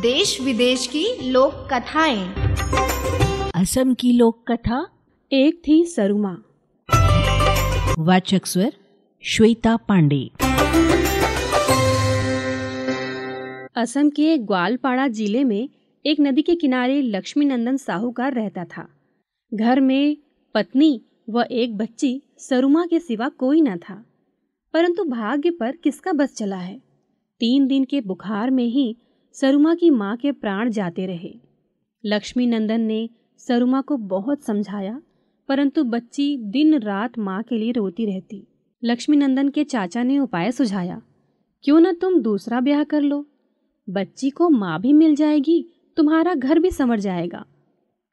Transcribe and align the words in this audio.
देश 0.00 0.40
विदेश 0.40 0.86
की 0.86 1.30
लोक 1.30 1.52
कथाएँ। 1.72 2.34
असम 3.54 3.94
की 3.94 4.12
लोक 4.12 4.52
कथा 4.52 4.86
एक 5.32 5.62
थी 5.68 5.84
सरुमा। 5.84 6.36
वाचक 7.98 8.46
स्वर 8.46 8.72
श्वेता 9.22 9.76
पांडे। 9.76 10.30
असम 13.76 14.10
के 14.10 14.38
ग्वालपाड़ा 14.38 15.08
ज़िले 15.08 15.44
में 15.44 15.68
एक 16.06 16.20
नदी 16.20 16.42
के 16.42 16.54
किनारे 16.54 17.02
लक्ष्मी 17.02 17.44
नंदन 17.44 17.76
साहूकार 17.76 18.32
रहता 18.32 18.64
था। 18.64 18.88
घर 19.54 19.80
में 19.80 20.16
पत्नी 20.54 21.00
व 21.30 21.42
एक 21.42 21.76
बच्ची 21.76 22.22
सरुमा 22.38 22.86
के 22.86 22.98
सिवा 22.98 23.28
कोई 23.28 23.60
न 23.60 23.76
था। 23.76 24.04
परंतु 24.74 25.04
भाग्य 25.04 25.50
पर 25.50 25.76
किसका 25.76 26.12
बस 26.12 26.34
चला 26.34 26.56
है? 26.56 26.78
तीन 27.40 27.66
दिन 27.66 27.84
के 27.84 28.00
बुखार 28.00 28.50
में 28.50 28.66
ही 28.66 28.96
सरुमा 29.36 29.74
की 29.74 29.88
माँ 29.90 30.16
के 30.16 30.30
प्राण 30.32 30.68
जाते 30.70 31.06
रहे। 31.06 31.32
लक्ष्मी 32.04 32.46
नंदन 32.46 32.80
ने 32.80 33.08
सरुमा 33.40 33.80
को 33.80 33.96
बहुत 33.96 34.42
समझाया, 34.42 35.00
परंतु 35.48 35.82
बच्ची 35.84 36.36
दिन 36.36 36.78
रात 36.78 37.18
माँ 37.18 37.42
के 37.42 37.58
लिए 37.58 37.72
रोती 37.72 38.06
रहती। 38.06 38.42
लक्ष्मी 38.82 39.16
नंदन 39.16 39.48
के 39.48 39.64
चाचा 39.64 40.02
ने 40.02 40.18
उपाय 40.18 40.50
सुझाया, 40.52 41.00
क्यों 41.64 41.80
न 41.80 41.92
तुम 41.94 42.20
दूसरा 42.20 42.60
ब्याह 42.60 42.82
कर 42.84 43.00
लो? 43.00 43.24
बच्ची 43.88 44.30
को 44.30 44.48
माँ 44.48 44.80
भी 44.80 44.92
मिल 44.92 45.14
जाएगी, 45.14 45.64
तुम्हारा 45.96 46.34
घर 46.34 46.58
भी 46.58 46.70
संवर 46.70 47.00
जाएगा। 47.00 47.44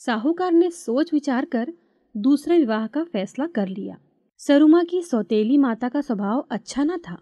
साहूकार 0.00 0.52
ने 0.52 0.70
सोच 0.70 1.12
विचार 1.12 1.44
कर 1.44 1.72
दूसरे 2.14 2.58
विवाह 2.58 2.86
का 2.86 3.04
फैसला 3.04 3.46
कर 3.46 3.68
लिया। 3.68 3.96
सरुमा 4.40 4.82
की 4.82 5.00
सौतेली 5.02 5.56
माता 5.58 5.88
का 5.88 6.00
स्वभाव 6.00 6.46
अच्छा 6.50 6.84
न 6.84 6.96
था। 6.98 7.18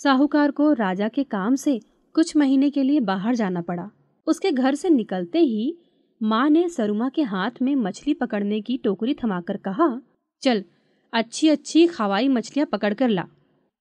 साहूकार 0.00 0.50
को 0.50 0.72
राजा 0.72 1.08
के 1.08 1.24
काम 1.24 1.54
से 1.54 1.80
कुछ 2.18 2.36
महीने 2.36 2.70
के 2.70 2.82
लिए 2.82 3.00
बाहर 3.00 3.34
जाना 3.34 3.60
पड़ा। 3.60 3.90
उसके 4.26 4.50
घर 4.52 4.74
से 4.74 4.90
निकलते 4.90 5.38
ही 5.38 5.76
माँ 6.22 6.50
ने 6.50 6.68
सरुमा 6.68 7.08
के 7.08 7.22
हाथ 7.22 7.50
में 7.62 7.74
मछली 7.76 8.14
पकड़ने 8.14 8.60
की 8.60 8.76
टोकरी 8.76 9.14
थमाकर 9.14 9.56
कहा, 9.56 10.00
चल 10.42 10.64
अच्छी 11.12 11.48
अच्छी 11.48 11.86
खवाई 11.86 12.28
मछलियाँ 12.28 12.66
पकड़ 12.66 12.92
कर 12.94 13.08
ला। 13.08 13.24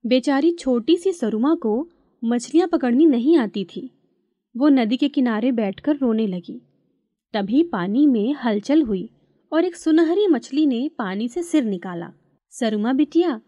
बेचारी 0.06 0.52
छोटी 0.52 0.98
सी 0.98 1.14
सरुमा 1.14 1.56
को 1.56 1.90
मछलियाँ 2.24 2.68
पकड़नी 2.68 3.06
नहीं 3.06 3.38
आती 3.38 3.66
थी। 3.66 3.90
वो 4.58 4.70
नदी 4.70 4.98
के 4.98 5.10
किनारे 5.10 5.52
बैठकर 5.52 5.96
रोने 5.96 6.28
लगी। 6.28 6.62
तभी 7.34 7.64
पानी 7.64 8.08
में 8.08 8.34
हलचल 8.34 8.82
हुई 8.82 9.10
और 9.52 9.66
एक 9.66 9.76
सुनहरी 9.76 10.28
मछली 10.28 10.68
ने 10.68 10.90
पानी 10.98 11.28
से 11.28 11.44
सिर 11.44 11.64
निकाला। 11.64 12.14
सरुमा 12.50 12.94
बिटिया, 12.94 13.42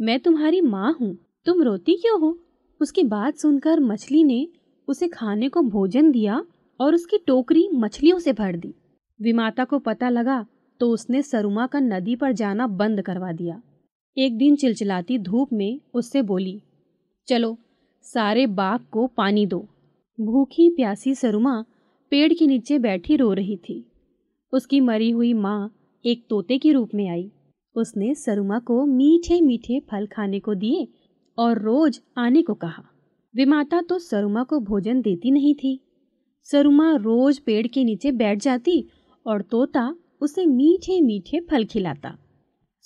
मैं 0.00 0.20
तुम्हारी 0.20 0.60
माँ 0.60 0.96
हूँ, 1.00 1.16
तुम 1.46 1.62
रोती 1.62 1.96
क्यों 1.96 2.20
हो? 2.20 2.38
उसकी 2.80 3.02
बात 3.04 3.36
सुनकर 3.36 3.80
मछली 3.80 4.22
ने 4.24 4.46
उसे 4.88 5.08
खाने 5.08 5.48
को 5.48 5.62
भोजन 5.62 6.10
दिया 6.12 6.44
और 6.80 6.94
उसकी 6.94 7.18
टोकरी 7.18 7.68
मछलियों 7.74 8.18
से 8.18 8.32
भर 8.32 8.56
दी। 8.56 8.74
विमाता 9.20 9.64
को 9.64 9.78
पता 9.78 10.08
लगा 10.08 10.44
तो 10.80 10.90
उसने 10.90 11.22
सरुमा 11.22 11.66
का 11.66 11.80
नदी 11.80 12.14
पर 12.16 12.32
जाना 12.32 12.66
बंद 12.66 13.02
करवा 13.02 13.32
दिया। 13.32 13.60
एक 14.16 14.36
दिन 14.38 14.56
चिलचिलाती 14.56 15.18
धूप 15.18 15.52
में 15.52 15.80
उससे 15.94 16.22
बोली, 16.22 16.60
चलो, 17.28 17.56
सारे 18.04 18.46
बाग 18.46 18.80
को 18.92 19.06
पानी 19.06 19.46
दो। 19.46 19.58
भूखी 20.18 20.68
प्यासी 20.70 21.14
सरुमा 21.14 21.64
पेड़ 22.12 22.32
के 22.32 22.46
नीचे 22.46 22.78
बैठी 22.78 23.16
रो 23.16 23.32
रही 23.32 23.56
थी। 23.58 23.84
उसकी 24.52 24.80
मरी 24.80 25.10
हुई 25.10 25.32
माँ 25.34 25.70
एक 26.04 26.24
तोते 26.30 26.58
के 26.58 26.72
रूप 26.72 26.94
में 26.94 27.08
आई। 27.08 27.30
उसने 27.76 28.14
सरुमा 28.14 28.58
को 28.58 28.84
मीठे 28.86 29.40
मीठे 29.40 29.80
फल 29.90 30.06
खाने 30.06 30.40
को 30.40 30.54
दिए 30.54 30.86
और 31.38 31.58
रोज 31.58 32.00
आने 32.16 32.42
को 32.42 32.54
कहा। 32.54 32.82
विमाता 33.34 33.80
तो 33.80 33.98
सरुमा 33.98 34.42
को 34.42 34.60
भोजन 34.60 35.00
देती 35.02 35.30
नहीं 35.30 35.54
थी। 35.54 35.78
सरुमा 36.48 36.94
रोज 36.96 37.38
पेड़ 37.38 37.66
के 37.66 37.84
नीचे 37.84 38.12
बैठ 38.12 38.38
जाती 38.38 38.84
और 39.26 39.42
तोता 39.42 39.94
उसे 40.20 40.46
मीठे 40.46 41.00
मीठे 41.00 41.40
फल 41.40 41.64
खिलाता। 41.64 42.16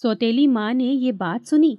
सौतेली 0.02 0.46
माँ 0.46 0.72
ने 0.74 0.84
ये 0.84 1.12
बात 1.12 1.44
सुनी 1.44 1.78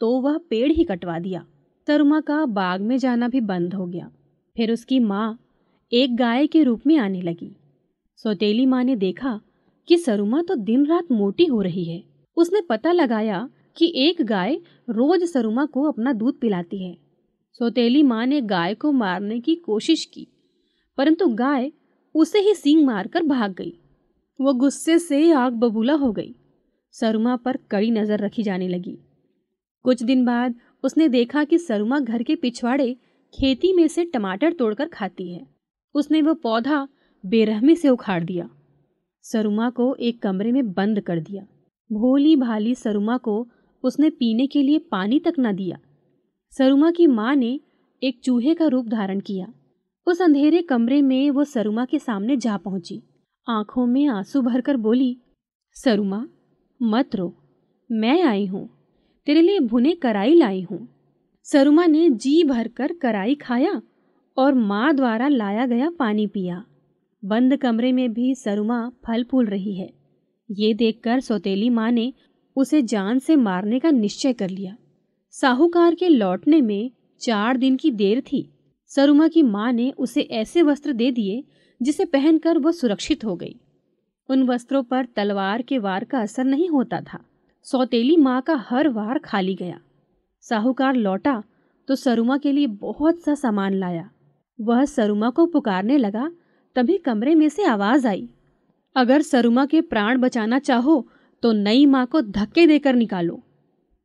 तो 0.00 0.10
वह 0.20 0.38
पेड़ 0.50 0.70
ही 0.72 0.84
कटवा 0.84 1.18
दिया। 1.18 1.44
सरुमा 1.88 2.20
का 2.20 2.44
बाग 2.46 2.80
में 2.80 2.96
जाना 2.98 3.28
भी 3.28 3.40
बंद 3.40 3.74
हो 3.74 3.86
गया। 3.86 4.10
फिर 4.56 4.72
उसकी 4.72 4.98
माँ 5.00 5.38
एक 5.92 6.16
गाय 6.16 6.46
के 6.46 6.62
रूप 6.62 6.86
में 6.86 6.96
आने 6.98 7.20
लगी। 7.22 7.50
सौतेली 8.18 8.66
माँ 8.66 8.82
ने 8.84 8.96
देखा 8.96 9.40
कि 9.88 9.98
सरुमा 9.98 10.42
तो 10.42 10.54
दिन 10.54 10.86
रात 10.86 11.12
मोटी 11.12 11.44
हो 11.44 11.60
रही 11.60 11.84
है। 11.84 12.02
उसने 12.36 12.60
पता 12.60 12.92
लगाया 12.92 13.48
कि 13.76 13.92
एक 13.98 14.22
गाय 14.22 14.54
रोज 14.88 15.24
सरुमा 15.24 15.64
को 15.66 15.82
अपना 15.82 16.12
दूध 16.12 16.38
पिलाती 16.40 16.84
है। 16.84 16.96
सौतेली 17.60 18.02
माँ 18.02 18.24
ने 18.26 18.40
गाय 18.42 18.74
को 18.74 18.92
मारने 18.92 19.40
की 19.40 19.54
कोशिश 19.56 20.04
की, 20.04 20.26
परंतु 20.98 21.26
गाय 21.34 21.70
उसे 22.14 22.38
ही 22.38 22.54
सींग 22.54 22.84
मारकर 22.86 23.22
भाग 23.22 23.54
गई। 23.54 23.72
वो 24.40 24.52
गुस्से 24.54 24.98
से 24.98 25.30
आग 25.32 25.52
बबूला 25.54 25.94
हो 25.94 26.12
गई। 26.12 26.34
सरुमा 26.94 27.36
पर 27.36 27.56
कड़ी 27.70 27.90
नज़र 27.90 28.20
रखी 28.20 28.42
जाने 28.42 28.68
लगी। 28.68 28.98
कुछ 29.84 30.02
दिन 30.02 30.24
बाद 30.24 30.54
उसने 30.84 31.08
देखा 31.08 31.44
कि 31.44 31.58
सरुमा 31.58 31.98
घर 31.98 32.22
के 32.22 32.34
पिछवाड़े 32.36 32.92
खेती 33.34 33.72
में 33.72 33.86
से 33.88 34.04
टमाटर 34.04 34.52
तोड़कर 34.52 34.88
खाती 34.88 35.32
है। 35.32 35.46
उसने 35.94 36.22
वो 36.22 36.34
पौधा 36.34 36.86
बेरहमी 37.24 37.74
से 37.76 37.88
उखाड़ 37.88 38.22
दिया। 38.24 38.48
सरुमा 39.24 39.68
को 39.70 39.94
एक 39.96 40.22
कमरे 40.22 40.52
में 40.52 40.72
बंद 40.72 41.00
कर 41.00 41.20
दिया। 41.20 41.42
भोली 41.90 42.34
भाली 42.36 42.74
सरुमा 42.74 43.16
को 43.18 43.46
उसने 43.84 44.10
पीने 44.10 44.46
के 44.46 44.62
लिए 44.62 44.78
पानी 44.78 45.18
तक 45.18 45.34
न 45.38 45.52
दिया। 45.52 45.78
सरुमा 46.52 46.90
की 46.90 47.06
माँ 47.06 47.34
ने 47.36 47.60
एक 48.02 48.20
चूहे 48.24 48.54
का 48.54 48.66
रूप 48.66 48.86
धारण 48.86 49.20
किया। 49.20 49.52
उस 50.06 50.22
अंधेरे 50.22 50.62
कमरे 50.62 51.02
में 51.02 51.30
वो 51.30 51.44
सरुमा 51.44 51.84
के 51.84 51.98
सामने 51.98 52.36
जा 52.36 52.56
पहुँची। 52.56 53.02
आँखों 53.48 53.86
में 53.86 54.06
आँसू 54.06 54.42
भरकर 54.42 54.76
बोली, 54.76 55.16
सरुमा, 55.74 56.26
मत 56.82 57.16
रो। 57.16 57.34
मैं 57.92 58.22
आई 58.22 58.46
हूँ। 58.46 58.68
तेरे 59.26 59.42
लिए 59.42 59.60
भुने 59.60 59.94
कराई 59.94 60.34
लाई 60.34 60.62
हूँ 60.62 60.88
सरुमा 61.46 61.86
ने 61.86 62.10
जी 62.10 62.44
भरकर 62.44 62.92
कराई 62.92 63.34
खाया 63.34 63.82
और 64.36 64.54
माँ 64.54 64.94
द्वारा 64.94 65.28
लाया 65.28 65.66
गया 65.66 65.90
पानी 65.90 66.26
पिया। 66.26 66.64
बंद 67.24 67.56
कमरे 67.56 67.92
में 67.92 68.12
भी 68.12 68.34
सरुमा 68.34 68.88
फल 69.06 69.24
फूल 69.24 69.46
रही 69.46 69.74
है। 69.74 69.90
ये 70.50 70.74
देखकर 70.74 71.20
सौतेली 71.20 71.70
माँ 71.70 71.90
ने 71.90 72.12
उसे 72.56 72.82
जान 72.82 73.18
से 73.18 73.36
मारने 73.36 73.78
का 73.78 73.90
निश्चय 73.90 74.32
कर 74.32 74.48
लिया। 74.48 74.76
साहूकार 75.30 75.94
के 75.94 76.08
लौटने 76.08 76.60
में 76.60 76.90
चार 77.20 77.56
दिन 77.56 77.76
की 77.76 77.90
देर 77.90 78.20
थी। 78.20 78.48
सरुमा 78.86 79.28
की 79.28 79.42
माँ 79.42 79.72
ने 79.72 79.92
उसे 79.98 80.20
ऐसे 80.20 80.62
वस्त्र 80.62 80.92
दे 80.92 81.10
दिए, 81.10 81.44
जिसे 81.82 82.04
पहनकर 82.04 82.58
वह 82.58 82.72
सुरक्षित 82.72 83.24
हो 83.24 83.36
गई। 83.36 83.60
उन 84.28 84.42
वस्त्रों 84.42 84.82
पर 84.82 85.04
तलवार 85.04 85.62
के 85.62 85.78
वार 85.78 86.04
का 86.04 86.20
असर 86.20 86.44
नहीं 86.44 86.68
होता 86.68 87.00
था। 87.00 87.24
सौतेली 87.62 88.16
माँ 88.16 88.40
का 88.42 88.64
हर 88.68 88.88
वार 88.88 89.18
खाली 89.18 89.54
गया। 89.54 89.80
साहूकार 90.40 90.94
लौटा 90.94 91.42
तो 91.88 91.94
सरुमा 91.94 92.36
के 92.38 92.52
लिए 92.52 92.66
बहुत 92.66 93.20
सा 93.20 93.34
सामान 93.34 93.74
लाया। 93.74 94.10
वह 94.60 94.84
सरुमा 94.84 95.30
को 95.30 95.46
पुकारने 95.46 95.96
लगा, 95.98 96.30
तभी 96.76 96.96
कमरे 96.98 97.34
में 97.34 97.48
से 97.48 97.64
आवाज़ 97.64 98.06
आई। 98.06 98.28
अगर 98.96 99.22
सरुमा 99.22 99.66
के 99.66 99.80
प्राण 99.80 100.18
बचाना 100.18 100.58
चाहो 100.58 101.08
तो 101.44 101.50
नई 101.52 101.84
माँ 101.86 102.04
को 102.06 102.20
धक्के 102.22 102.66
देकर 102.66 102.94
निकालो। 102.94 103.38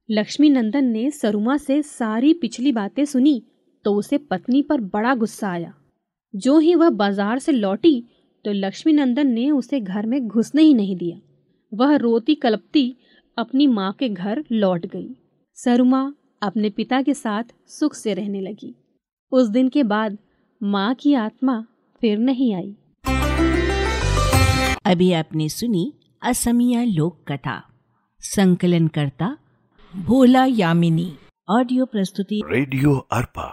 लक्ष्मी 0.10 0.50
नंदन 0.50 0.86
ने 0.86 1.10
सरुमा 1.12 1.56
से 1.58 1.82
सारी 1.82 2.34
पिछली 2.34 2.72
बातें 2.72 3.04
सुनी 3.06 3.42
तो 3.86 3.94
उसे 3.96 4.18
पत्नी 4.18 4.62
पर 4.62 4.82
बड़ा 4.94 5.14
गुस्सा 5.16 5.50
आया। 5.50 5.74
जो 6.34 6.58
ही 6.60 6.74
वह 6.76 6.90
बाज़ार 6.90 7.40
से 7.40 7.52
लौटी 7.52 8.02
तो 8.46 8.52
लक्ष्मी 8.54 8.94
नंदन 8.94 9.28
ने 9.28 9.50
उसे 9.52 9.80
घर 9.80 10.06
में 10.06 10.28
घुसने 10.28 10.62
ही 10.62 10.74
नहीं 10.74 10.96
दिया। 10.96 11.20
वह 11.72 11.96
रोती 11.96 12.36
कलपती 12.36 12.96
अपनी 13.38 13.68
माँ 13.68 13.92
के 14.00 14.10
घर 14.10 14.44
लौट 14.52 14.86
गई। 14.86 15.10
सरुमा 15.58 16.02
अपने 16.42 16.70
पिता 16.70 17.02
के 17.02 17.14
साथ 17.14 17.54
सुख 17.70 17.94
से 17.94 18.14
रहने 18.14 18.42
लगी। 18.42 18.74
उस 19.32 19.48
दिन 19.48 19.70
के 19.70 19.84
बाद 19.86 20.18
माँ 20.62 20.94
की 20.96 21.14
आत्मा 21.16 21.64
फिर 22.02 22.18
नहीं 22.20 22.54
आई। 22.56 22.76
अभी 24.86 25.12
आपने 25.14 25.50
सुनी 25.50 25.92
असमिया 26.22 26.84
लोक 26.84 27.18
कथा 27.28 27.60
संकलन 28.22 28.88
करता 28.88 29.28
भोला 29.94 30.46
यामिनी 30.50 31.08
ऑडियो 31.48 31.86
प्रस्तुति। 31.86 32.42
रेडियो 32.50 32.96
अर्पा। 33.12 33.48